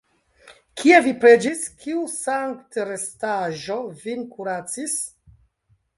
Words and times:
Kie 0.79 1.01
vi 1.07 1.11
preĝis, 1.25 1.61
kiu 1.83 2.01
sanktrestaĵo 2.15 3.79
vin 4.03 4.29
kuracis? 4.35 5.01